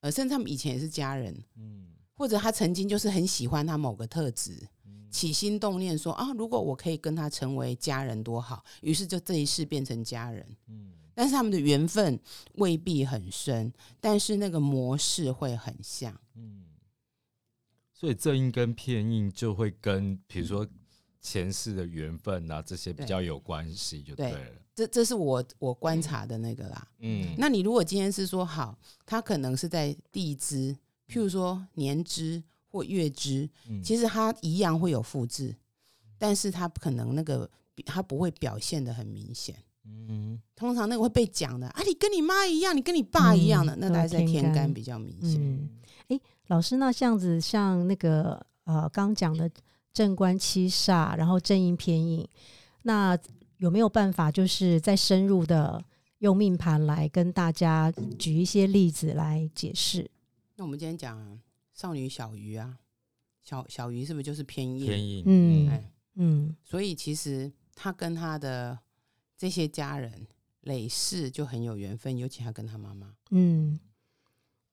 [0.00, 1.86] 呃，甚至他们以前也是家人，嗯。
[2.12, 4.68] 或者他曾经就是很喜欢他某个特质，
[5.10, 10.46] 起心动念说啊，如果我可以跟他成为家人多好，于是就这一世变成家人。
[10.68, 10.92] 嗯。
[11.14, 12.20] 但是他们的缘分
[12.56, 16.14] 未必很深，但是那个模式会很像。
[18.00, 20.66] 嗯，所以正印跟偏印就会跟比如说
[21.20, 24.50] 前世的缘分啊这些比较有关系，就对对了。
[24.74, 26.88] 这这是我我观察的那个啦。
[27.00, 30.74] 嗯那你如果今天是说好，他可能是在地支，
[31.06, 35.54] 譬如说年支或月支，嗯其实它一样会有复制，
[36.16, 37.50] 但是它可能那个
[37.84, 39.54] 它不会表现的很明显。
[39.84, 45.38] 嗯通常那个会被讲的啊，你跟你妈一样，你跟你爸一样的，嗯那大概在天干天干比较明显。
[46.08, 49.48] 嗯，老师，那这样子像那个呃刚讲的
[49.92, 52.28] 正官七煞，然后正印偏印，
[52.82, 53.16] 那
[53.58, 55.80] 有没有办法就是再深入的
[56.18, 60.10] 用命盘来跟大家举一些例子来解释？
[60.56, 61.38] 那我们今天讲、啊、
[61.72, 62.78] 少女小鱼啊，
[63.44, 64.86] 小小鱼是不是就是偏印？
[64.86, 68.76] 偏印嗯哎，嗯所以其实他跟他的
[69.38, 70.26] 这些家人
[70.62, 73.14] 累世就很有缘分，尤其他跟他妈妈。
[73.30, 73.78] 嗯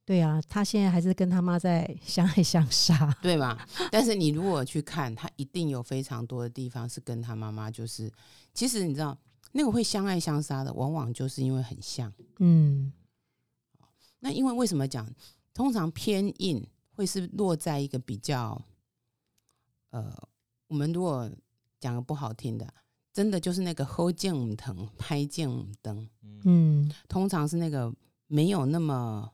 [0.07, 3.13] 对啊，他现在还是跟他妈在 相爱相杀。
[3.21, 3.59] 对吗？
[3.91, 8.09] 但是你如果去看，他一定有非常多的地方是跟他妈妈，就是
[8.53, 9.17] 其实你知道，
[9.51, 12.13] 那个会相爱相杀的，往往就是因为很像。
[12.39, 12.93] 嗯
[14.19, 15.05] 那因为为什么讲，
[15.53, 18.59] 通常偏硬会是落在一个比较，
[19.89, 20.15] 呃，
[20.69, 21.29] 我们如果
[21.81, 22.73] 讲个不好听的，
[23.11, 26.09] 真的就是那个后见五疼，拍见五灯，
[26.45, 27.93] 嗯通常是那个
[28.27, 29.29] 没有那么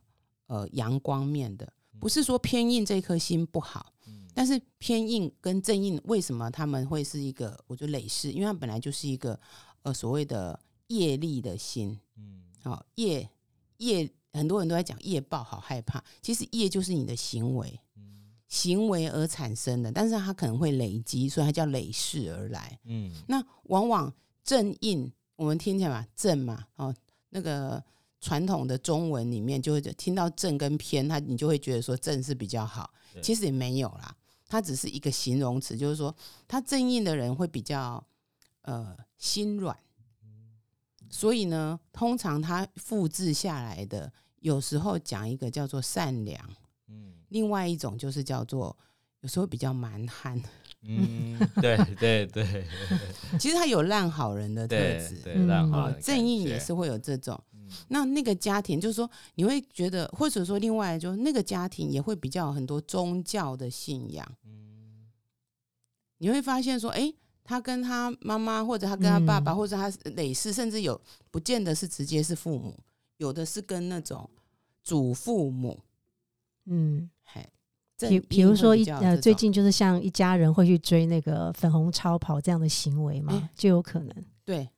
[0.47, 1.71] 呃阳光面的。
[1.99, 3.93] 不是说偏硬这颗心不好，
[4.34, 7.58] 但是偏硬跟正硬为什么他们会是一个？
[7.67, 9.39] 我觉得累世，因为它本来就是一个
[9.84, 13.29] 呃所谓的业力的心，嗯好、业
[13.77, 16.03] 业很多人都在讲业报，好害怕。
[16.21, 17.79] 其实业就是你的行为，
[18.49, 22.77] 行为而产生的，但是它可能会累积，所以它叫累世而来。
[22.84, 26.93] 嗯那往往正印，我们听起来嘛，正嘛，哦，
[27.29, 27.82] 那个
[28.23, 32.89] 传统的中文里面就会听到正跟偏，他你就会觉得说正是比较好，
[33.21, 34.15] 其实也没有啦，
[34.47, 36.15] 它只是一个形容词，就是说
[36.47, 38.01] 他正印的人会比较
[38.62, 39.77] 呃心软，
[41.09, 44.09] 所以呢，通常他复制下来的，
[44.39, 46.39] 有时候讲一个叫做善良，
[46.88, 47.12] 嗯。
[47.27, 48.77] 另外一种就是叫做
[49.19, 50.41] 有时候比较蛮憨，
[50.83, 52.65] 嗯，对对对。
[53.38, 57.38] 其实他有烂好人的特质，对对，嗯啊让好人，正印也是会有这种。
[57.73, 64.25] 嗯那那个家庭，就是说你会觉得，或者说另外就那个家庭也会比较很多宗教的信仰。
[64.45, 65.09] 嗯。
[66.19, 69.57] 你会发现说，哎、他跟他妈妈，或者他跟他爸爸，嗯。
[69.57, 72.77] 或者他累世，甚至有不见得是直接是父母，
[73.17, 74.29] 有的是跟那种
[74.83, 75.79] 祖父母，
[76.65, 77.45] 嗯，嘿，
[77.97, 84.25] 比比如说一呃，最近近就是像一家人会去追那个粉红超跑这样的行为嘛，哎就有可能。
[84.45, 84.69] 对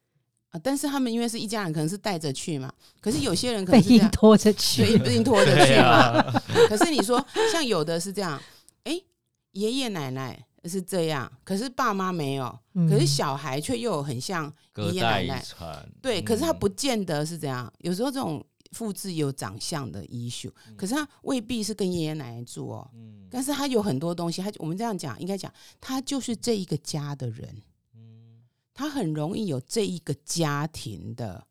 [0.56, 4.94] 啊，但是他们因为是一家人，可能是带着去嘛，可是有些人可能是这样，硬拖着对，去。
[4.94, 5.88] 一定拖着去嘛。
[5.88, 8.42] 啊，可是你说像有的是这样，
[8.86, 8.98] 哎、
[9.52, 15.44] 爷爷奶奶是这样，可是爸妈没有，嗯可是小孩却又有很像爷爷奶奶，
[16.02, 16.60] 对，可是他嗯。
[16.60, 18.42] 不见得是这样，有时候这种
[18.72, 23.28] 复制有长相的 issue，可是他未必是跟爷爷奶奶住哦，嗯。
[23.30, 27.62] 但是他有很多东西，他我们这样讲应该讲，他就是这一个家的人，嗯
[28.76, 31.48] 他很容易有这一个家庭的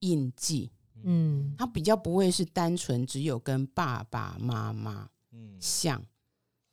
[0.00, 0.70] 印记，
[1.02, 5.08] 嗯他比较不会是单纯只有跟爸爸妈妈。
[5.32, 6.00] 嗯像。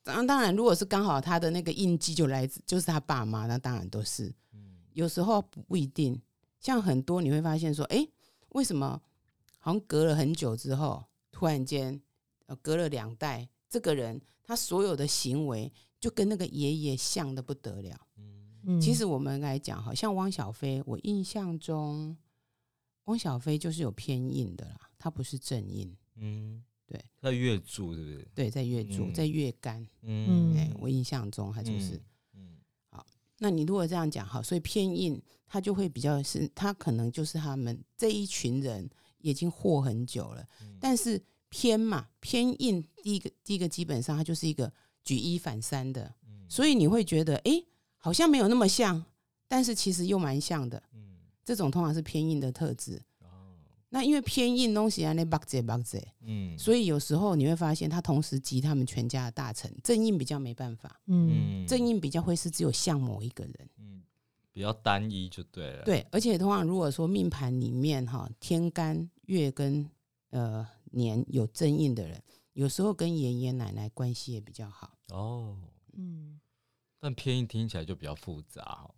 [0.04, 4.28] 当然，当然，如果是刚好他的那个印记就来自就是他爸妈，那当然都是。
[4.54, 6.22] 嗯有时候不不一定，
[6.60, 8.08] 像很多你会发现说，哎，
[8.50, 9.02] 为什么
[9.58, 12.00] 好像隔了很久之后，突然间
[12.46, 18.05] 呃隔了两代，这个人他所有的行为就跟那个爷爷像的不得了。
[18.66, 22.18] 嗯，其实我们来讲，好像汪小菲，我印象中
[23.06, 25.96] 汪小菲就是有偏印的啦，他不是正印。
[26.16, 28.28] 嗯，对，在月柱是不是？
[28.34, 29.86] 对，在月柱，嗯在月干。
[30.02, 30.56] 嗯。
[30.58, 32.02] 哎、我印象中他就是。
[32.34, 32.58] 嗯。
[32.90, 33.06] 好
[33.38, 40.78] 那你如果这样讲好，所以偏硬他就会比较是，他可能就是他们这一群人已经活很久了，嗯。
[40.80, 44.72] 但是偏嘛偏硬，第一个第一个基本上它就是一个
[45.04, 46.46] 举一反三的，嗯。
[46.50, 47.68] 所以你会觉得哎、诶
[48.06, 49.04] 好像没有那么像，
[49.48, 53.02] 但是其实又蛮像的，嗯这种通常是偏硬的特质。
[53.24, 53.58] 哦
[53.90, 63.70] 那因为偏硬东西啊，那巴结巴结，嗯所以有时候你会发现他同时集他们全家的大成，正印比较没办法，嗯正印比较会是只有像某一个人。
[63.80, 64.04] 嗯
[64.54, 65.84] 比较单一就对了。
[65.84, 69.90] 对，而且通常如果说命盘里面哈天干月跟
[70.30, 72.22] 呃年有正印的人，
[72.54, 74.96] 有时候跟爷爷奶奶关系也比较好。
[75.10, 75.58] 哦，
[75.94, 76.40] 嗯
[77.00, 78.90] 但偏硬听起来就比较复杂哈。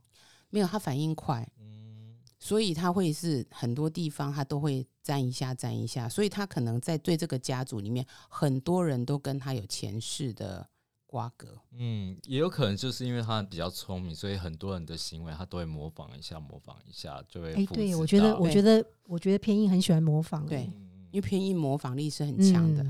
[0.49, 10.69] 没有他反应快，嗯所以他会是很多地方他都会沾一下沾一下，所以他可能在对这个家族里面，很多人都跟他有前世的
[11.07, 11.59] 瓜葛。
[11.71, 20.45] 嗯，也有可能就是因为他比较聪明，所以很多人的行为他都会模仿一下，模仿一下就会哎，复对，我觉得，我觉得，我觉得偏硬很喜欢模仿。
[20.45, 20.71] 对
[21.11, 22.85] 因为偏硬模仿力是很强的。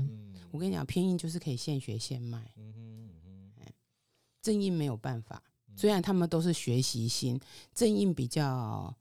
[0.50, 2.52] 我跟你讲，偏硬就是可以现学现卖，
[4.48, 5.42] 正印没有办法。
[5.68, 7.38] 嗯虽然他们都是学习心，
[7.72, 8.92] 正印比较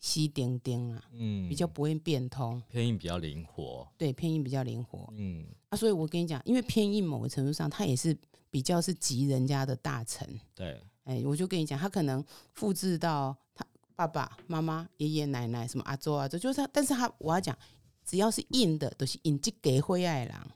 [0.00, 2.60] 稀丁丁啊，嗯比较不会变通。
[2.68, 3.86] 偏印比较灵活。
[3.96, 8.16] 对，偏印比较灵活嗯啊，所以我跟你讲，因为偏印某个程度上，他也是
[8.50, 10.26] 比较是集人家的大成。
[10.56, 16.68] 对，哎，我就跟你讲，他可能复制到他爸爸妈妈、爷爷奶奶什么阿周啊，这就是他。
[16.72, 17.56] 但是他我要讲，
[18.04, 20.50] 只要是印的，都、是引进给灰爱郎。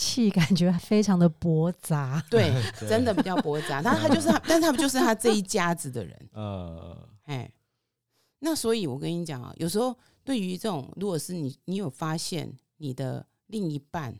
[0.00, 2.24] 气感觉非常的驳杂。
[2.30, 2.50] 对，
[2.88, 3.82] 真的比较驳杂。
[3.84, 6.28] 但他就是他，但他们就是他这一家子的人。
[6.32, 7.52] 呃，哎，
[8.38, 14.18] 那所以我跟你讲啊，有时候对于这种，如果是你，你有发现你的另一半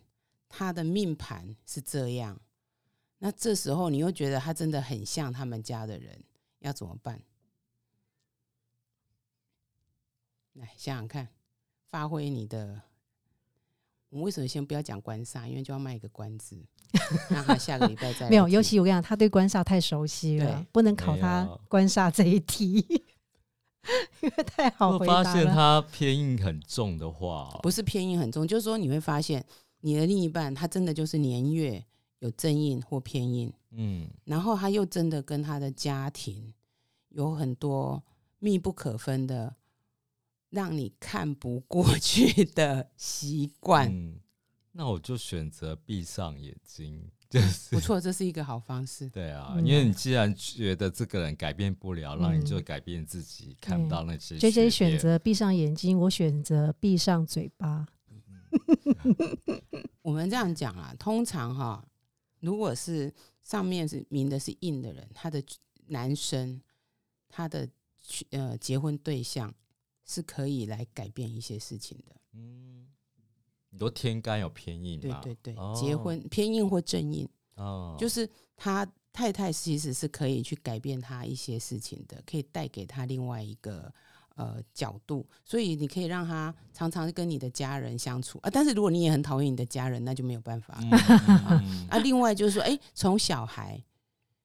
[0.49, 2.39] 他的命盘是这样，
[3.19, 6.23] 那这时候你又觉得他真的很像他们家的人，
[6.59, 7.23] 要怎么办？
[10.53, 11.29] 来想想看，
[11.91, 12.83] 发挥你的。
[14.11, 15.47] 我们为什么先不要讲官煞？
[15.47, 16.57] 因为就要卖一个关子，
[17.31, 22.85] 让他下个礼拜再来没有，尤其我跟你讲，他对官煞太熟悉了，不能考他官煞这一题，
[24.21, 25.25] 因为太好我回答了。
[25.25, 29.45] 发现他偏硬很重的话，不是偏硬很重，就是说你会发现
[29.81, 31.83] 你的另一半他真的就是年月
[32.19, 36.53] 有正印或偏印，嗯然后他又真的跟他的家庭
[37.11, 38.03] 有很多
[38.41, 39.55] 密不可分的，
[40.51, 43.89] 让你看不过去的习惯。
[43.91, 44.21] 嗯，
[44.73, 49.09] 那我就选择闭上眼睛，就是不错，这是一个好方式。
[49.09, 57.87] 对啊，嗯因为你既然觉得这个人改变不了，那你就嗯改变自己，看不到那些 J 缺 J 选点择闭上眼睛，我选择闭上嘴巴。
[60.03, 61.85] 我们这样讲啊，通常哈，
[62.41, 63.13] 如果是
[63.45, 65.41] 上面是明的是硬的人，他的
[65.87, 66.61] 男生
[67.29, 67.69] 他的
[68.31, 69.55] 呃结婚对象
[70.11, 72.17] 是可以来改变一些事情的。
[72.33, 72.89] 嗯，
[73.71, 75.21] 你说天干有偏硬嘛？
[75.23, 83.93] 对对对，哦结婚偏硬或正硬，哦，就是他太太其实是可以去改变他一些事情的，可以带给他另外一个
[84.35, 88.51] 呃角度，所以你可以让他常常跟你的家人相处啊。
[88.53, 90.79] 但是如果你也很讨厌你的家人，那就没有办法。
[90.83, 93.81] 嗯嗯嗯啊，另外就是说，哎，从小孩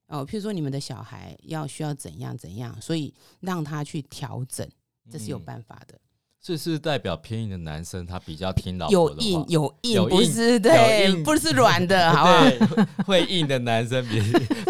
[0.07, 4.67] 哦，譬如说你们的小孩要需要怎样怎样，所以让他去调整，
[5.09, 5.99] 这是有嗯办法的。
[6.41, 9.27] 这是代表偏硬的男生，他比较听老有婆的话。
[9.27, 12.85] 硬有硬，有硬不是有对，不是软的，好不好？
[13.07, 14.21] 会硬的男生比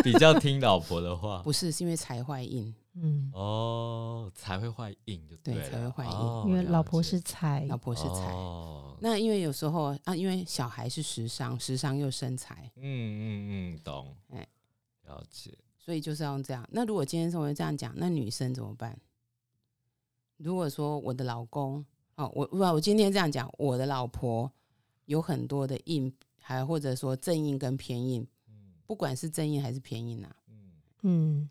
[0.01, 1.41] 比较听老婆的话。
[1.43, 8.31] 不是，是因为财坏硬，嗯，哦，才会坏硬就对了才会坏硬哦因为老婆是财老，婆是财。
[8.31, 14.47] 哦，那因为有时候啊，因为小孩是时尚，时尚又生财，嗯嗯嗯，懂，哎
[15.07, 15.51] 了解。
[15.77, 16.65] 所以就是要用这样。
[16.71, 18.97] 那如果今天是我这样讲，那女生怎么办？
[20.37, 21.83] 如果说我的老公
[22.15, 24.51] 哦，我我我今天这样讲，我的老婆
[25.05, 28.73] 有很多的硬，还或者说正印跟偏印，嗯。
[28.85, 30.71] 不管是正印还是偏印啊，嗯，
[31.01, 31.49] 嗯，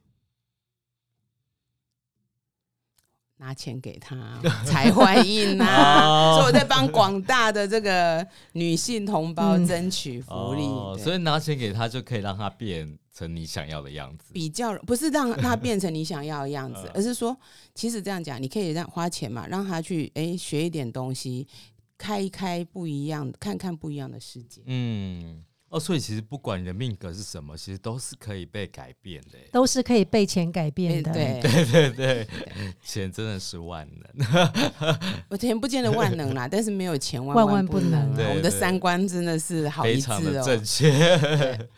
[3.37, 6.07] 拿钱给他才坏印啊。
[6.07, 9.67] 哦 所以我在帮广大的这个女性同胞嗯。
[9.67, 14.33] 争取福利，哦，所以拿钱给他就可以让他变成你想要的样子。
[14.33, 17.37] 比较不是让 他变成你想要的样子嗯，而是说，
[17.75, 21.47] 其实这样讲，你可以让花钱嘛，让他去哎学一点东西，
[21.97, 24.63] 开一开不一样，看看不一样的世界。
[24.67, 29.39] 嗯，哦，所以其实不管你的命格是什么，其实都是可以被改变的。
[29.53, 31.13] 都是可以被钱改变的。
[31.13, 32.29] 对， 对对对，
[32.85, 34.25] 钱真的是万能。
[35.31, 38.29] 我钱不见得万能啦，但是没有钱万万万不不能啊。
[38.29, 40.45] 我们的三观真的是好一致非常的哦。
[40.45, 41.69] 正确。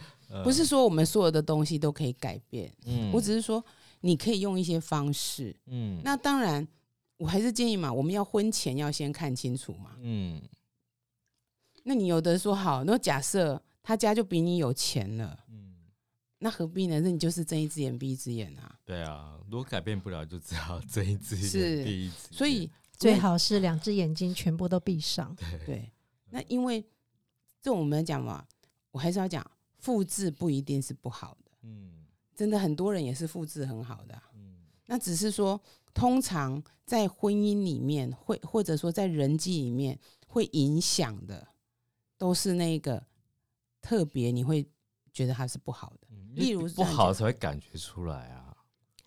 [0.44, 3.64] 不是说我们所有的东西都可以改变，嗯我只是说
[4.00, 5.54] 你可以用一些方式。
[5.66, 6.66] 嗯那当然，
[7.16, 9.96] 我还是建议嘛，我们要婚前要先看清楚嘛。
[10.00, 10.42] 嗯
[11.84, 15.76] 那你有的说好，那假设他家就比你有钱了，嗯，
[16.38, 16.98] 那何必呢？
[16.98, 18.76] 那你就是睁一只眼闭一只眼啊。
[18.84, 22.32] 对啊，如果改变不了，就只好睁一只眼闭一只眼。
[22.32, 25.32] 所以最好是两只眼睛全部都闭上。
[25.64, 25.88] 对，
[26.30, 26.84] 那因为
[27.62, 28.44] 这我们讲嘛，
[28.90, 29.48] 我还是要讲，
[29.87, 31.92] 复制不一定是不好的，嗯。
[32.35, 34.57] 真的很多人也是复制很好的啊、嗯。
[34.87, 35.59] 那只是说，
[35.94, 41.46] 通常在婚姻里面会，或者说在人际里面会影响的，
[42.18, 43.03] 都是那个
[43.81, 44.68] 特别你会
[45.12, 46.09] 觉得它是不好的。
[46.11, 48.45] 嗯，例如不好才会感觉出来啊。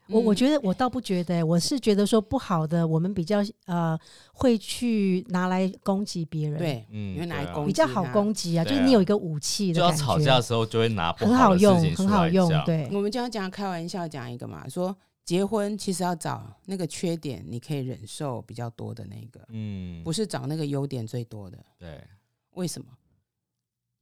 [0.10, 0.36] 我我嗯。
[0.36, 3.98] 觉得我倒不觉得欸、我是觉得说不好的，我们比较呃
[4.34, 21.58] 会去拿来攻击别人，，对，嗯，因为拿来攻比较好攻击啊，啊就是你有一个武器就要感觉，吵架的时候就会拿不很好用的事情，很好用，对，我们就要讲开玩笑讲一个嘛，说结婚其实要找那个缺点你可以忍受比较多的那个，嗯，不是找那个优点最多的。
[21.78, 22.04] 对，
[22.52, 22.88] 为什么？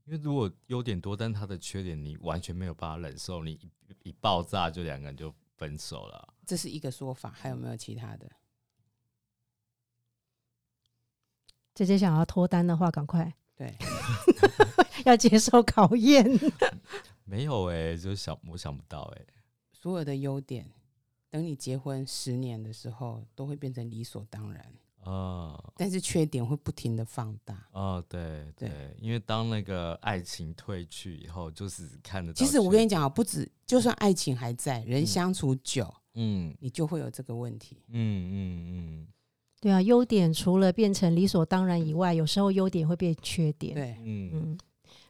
[0.06, 6.34] 因为如果优点多，但他的缺点你完全没有办法忍受，你一一爆炸就两个人就分手了。
[6.46, 8.32] 这是一个说法，还有没有其他的？
[11.74, 13.76] 姐姐想要脱单的话，赶快对，
[15.06, 16.26] 要接受考验。
[17.24, 19.26] 没有哎、就想我想不到哎、
[19.74, 20.72] 所有的优点，
[21.30, 24.74] 等你结婚十年的时候，都会变成理所当然。
[25.12, 27.68] 啊但是缺点会不停的放大。
[27.72, 32.38] 哦，对对对，因为当那个爱情褪去以后，就是看得到。
[32.38, 37.84] 其实我跟你，讲啊，不止，就算爱情还在，人嗯相处久，嗯你就会有这个问题。
[37.90, 38.38] 嗯嗯
[38.72, 39.08] 嗯，
[39.62, 43.74] 对啊，优点除了变成理所当然以外，有时候优点会变缺点。
[43.76, 44.58] 对，嗯，嗯，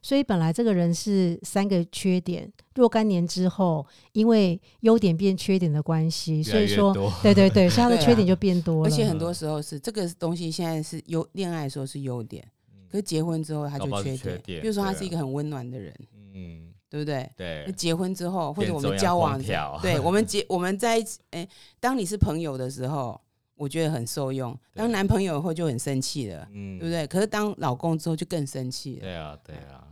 [0.08, 8.90] 所以本来这个人是三个缺点，若干年之后，因为优点变缺点的关系，所以说，说对对对， 所以他的缺点就变多了。
[8.90, 12.42] 而且很多时候是这个东西现在是优恋爱的时候是优点，
[12.90, 14.18] 可是结婚之后他就缺点。
[14.18, 15.94] 缺点比如说他是一个很温暖的人，
[16.34, 17.30] 嗯，对不对？
[17.36, 19.38] 对，结婚之后，或者我们交往，
[19.82, 21.46] 对 我们结我们在一起，哎，
[21.82, 23.20] 当你是朋友的时候，
[23.58, 26.96] 我觉得很受用；当男朋友以后就很生气了，嗯对不？
[26.96, 27.06] 对？
[27.08, 29.02] 可是当老公之后就更生气了。
[29.02, 29.87] 对啊，对啊，嗯。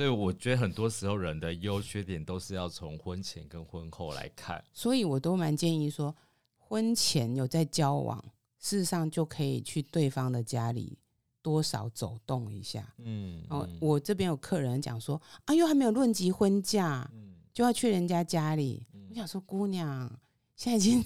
[0.00, 4.64] 所以我觉得很多时候人的优缺点都是要从婚前跟婚后来看。
[4.72, 6.16] 所以我都蛮建议说，
[6.56, 8.18] 婚前有在交往，
[8.58, 10.96] 事实上就可以去对方的家里
[11.42, 12.94] 多少走动一下。
[12.96, 18.86] 嗯，哦，嗯我这边有客人讲说，哎呦，还没有论及婚嫁，嗯就要去人家家里。
[18.94, 20.10] 嗯我想说，姑娘，
[20.56, 21.04] 现在已经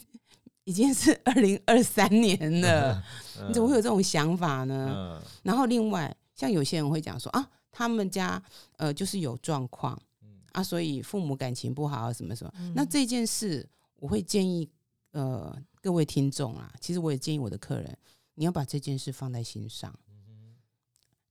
[0.63, 3.03] 已经是二零二三年了，
[3.49, 4.95] 你怎么会有这种想法呢？
[4.97, 8.41] 嗯然后另外，像有些人会讲说啊，他们家
[8.77, 12.55] 呃就是有状况嗯啊，所以父母感情不好啊，什么什么。
[12.59, 14.70] 嗯那这件事，我会建议
[15.11, 17.99] 呃各位听众啊，其实我也建议我的客人，
[18.35, 19.93] 你要把这件事放在心上。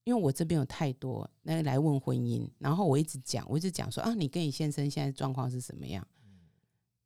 [0.03, 6.05] 因为我这边有太多那来问婚姻，然后我一直讲，我一直讲说啊，你跟你先生现在状况是什么样？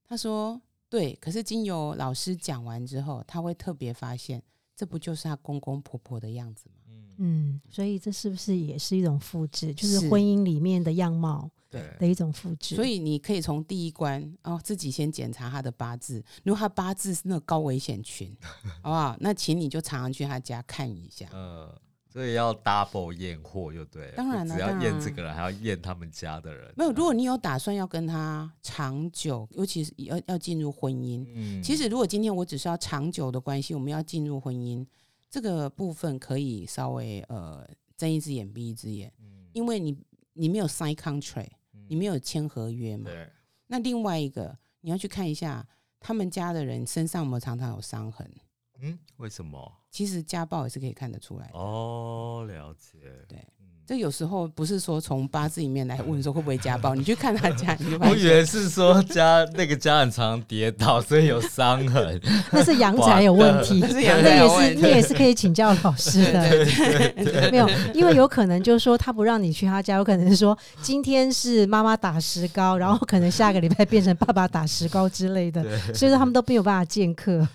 [0.04, 0.60] 他说
[0.90, 4.42] 对，可是经由老师讲完之后，他会特别发现，
[4.76, 6.77] 这不就是他公公婆婆的样子吗？
[7.18, 9.74] 嗯，嗯，所以这是不是也是一种复制？
[9.74, 12.76] 就是是婚姻里面的样貌对的一种复制。
[12.76, 18.36] 所以你可以从第一关哦，自己先检查他的八字，如果他八字是那个高危险群，
[18.82, 19.16] 好不好？
[19.20, 21.28] 那请你就常常去他家看一下。
[21.32, 21.74] 呃，
[22.10, 26.74] 所以要 double 验货就对了，当然了只要验这个人，还要验他们家的人。
[26.78, 34.86] 没有，如果你有打算要跟他长久，尤其是要要进入婚姻，嗯其实如果今天我只是要长久的关系，我们要进入婚姻
[35.30, 39.98] 这个部分，可以稍微呃睁一只眼闭一只眼，嗯因为你
[40.34, 41.50] 你没有 sign contract，
[41.88, 43.06] 你没有签合约嘛。
[43.10, 43.30] 对，
[43.68, 45.68] 那另外一个你要去看一下
[46.00, 48.32] 他们家的人身上有没有常常有伤痕，
[48.80, 49.74] 嗯，为什么？
[49.90, 51.58] 其实家暴也是可以看得出来的。
[51.58, 53.00] 哦，了解。
[53.28, 53.57] 对嗯，
[53.88, 62.20] 这有时候不是说从八字里面来问说会不会家暴， 你去看他家，你就发我以现为是说家那个家很常跌倒，所以有伤痕。
[62.52, 66.50] 那是阳宅有问题，那是阳宅那也是有问题那也是可以请教老师的。
[66.50, 75.64] 对对 没有，因为有可能就是说他不让你去他家，有可能是说今天是妈妈打石膏，然后可能下个礼拜变成爸爸打石膏之类的，
[75.94, 77.48] 所以说他们都没有办法见客。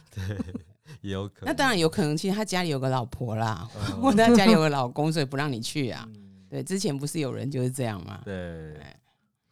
[1.03, 1.47] 也有可能。
[1.47, 6.07] 那当然有可能，其实他家里有个老婆啦，嗯或者他家里有个老公，所以不让你去啊。
[6.07, 6.22] 嗯
[6.53, 8.21] 对，之前不是有人就是这样吗？
[8.27, 9.01] 对哎，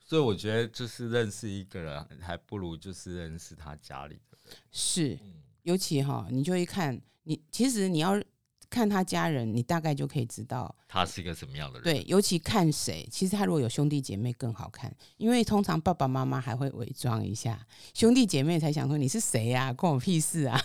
[0.05, 4.55] 所以我觉得就是认识一个人，还不如就是认识他家里的人。
[4.71, 5.33] 是，嗯
[5.63, 8.23] 尤其哈，你就会看你，其实你要
[8.69, 10.77] 看他家人，你大概就可以知道。
[10.87, 11.85] 他是一个什么样的人？
[11.85, 20.61] 对，尤其看谁，其实他如果有兄弟姐妹更好看，因为通常爸爸妈妈还会伪装一下，兄弟姐妹才想说你是谁呀、关我屁事啊！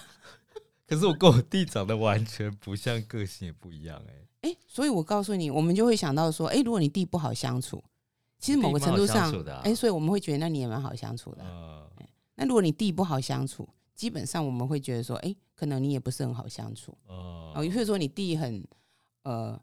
[0.85, 4.13] 可是我跟我弟长得完全不像，个性也不一样哎、
[4.45, 7.83] 哎，所以我告诉你，我们就会想到说，哎，如果你弟不好相处，
[8.37, 9.33] 其实某个程度上
[9.63, 11.43] 哎、所以我们会觉得那你也蛮好相处的
[12.35, 16.95] 那如果你弟不好相处，基本上我们会觉得说，哎、可能你也不是很好相处。
[17.07, 18.63] 哦哦，也就是说你弟很
[19.23, 19.59] 呃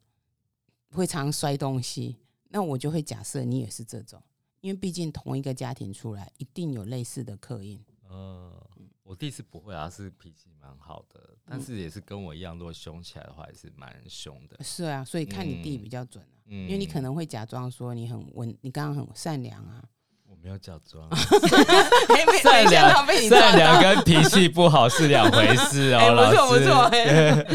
[0.91, 2.17] 会常摔东西，
[2.49, 4.21] 那我就会假设你也是这种，
[4.63, 7.79] 因为毕竟同一个家庭出来，一定有类似的刻印。
[8.09, 8.62] 呃，
[9.03, 14.63] 我弟是不会啊，是脾气蛮好的，但是也是跟我一样，如果凶起来的话，也是蛮凶的。
[14.63, 19.83] 是啊，所以看你弟嗯比较准啊，嗯，因为你可能会假装说你很温，你刚刚很善良啊，
[20.27, 26.37] 我没有假装，善善良善良跟脾气 不好是两回事哦，哎不。
[26.37, 27.47] 错不错哎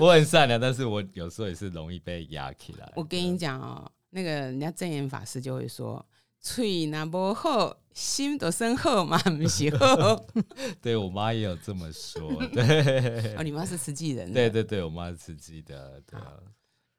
[0.00, 2.92] 我很善良，但是我有时候也是容易被压起来。
[2.96, 6.04] 我跟你讲哦，那个人家正言法师就会说，
[6.42, 10.26] 嘴那不好，心都生好嘛， 不是好。
[10.82, 14.50] 对我妈也有这么说， 对哦，你妈是慈济人，对。
[14.50, 16.34] 对对，我妈是慈济的，对啊，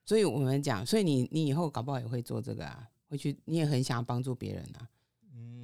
[0.05, 4.87] 所以我们讲，所以你你以后搞不好也会做这个啊，会去，你也很想要帮助别人啊。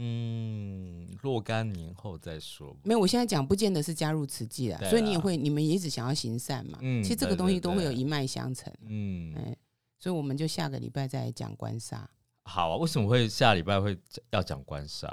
[0.01, 2.75] 嗯，若干年后再说。
[2.83, 6.79] 没有，我现在讲不见得是加入慈济啊，所以你也会，你们也一直想要行善嘛。
[6.81, 8.73] 嗯其实这个东西都会有一脉相承。
[8.87, 9.55] 嗯，哎，
[9.97, 12.03] 所以我们就下个礼拜再讲官煞，
[12.49, 13.95] 好啊，为什么会下礼拜会
[14.31, 15.07] 要讲官煞？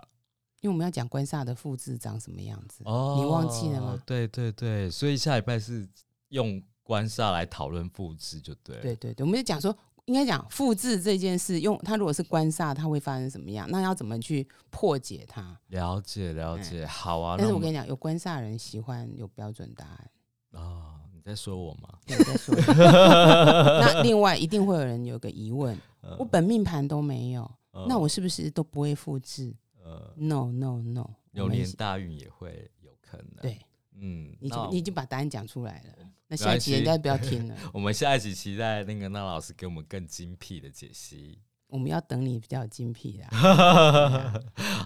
[0.63, 2.83] 因为我们要讲官煞的复制长什么样子。
[2.87, 4.03] 哦你忘记了吗？
[4.07, 5.87] 对对对，所以下礼拜是
[6.31, 8.83] 用官煞来讨论复制，就对了。
[8.83, 9.77] 对对对，我们就讲说，
[10.07, 13.69] 应该讲复制这件事，用它如果是官煞，它会发生什么样？
[13.71, 15.57] 那要怎么去破解它？
[15.69, 17.37] 了解了解，好啊。
[17.39, 20.11] 但是我跟你讲，有官煞的人喜欢有标准答案。
[20.53, 20.96] 啊、你
[21.27, 21.99] 在说我吗？
[22.07, 22.55] 对，在说。
[22.75, 29.53] 那另外一定会有人有个疑问：呃我本命盘都没有，呃那我是不是都不会复制
[29.83, 33.59] 呃？No No No，我流年大运也会有可能。，对，
[33.99, 36.07] 嗯，你就你已经把答案讲出来了。
[36.29, 41.39] 那下一集关系人家不要听了， 我们下一集期待那个那老师给我们更精辟的解析。
[41.69, 44.41] 我们要等你比较精辟 啦，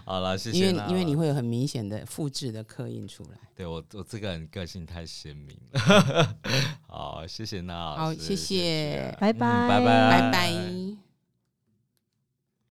[0.04, 3.38] 好了，谢因谢因为因为你老会有很明显的复制的刻印出来。
[3.54, 6.36] 对我我这个人个性太鲜明了。
[6.88, 8.36] 好，谢谢那老好，师，谢。
[8.36, 11.09] 谢，拜嗯拜拜拜，拜拜。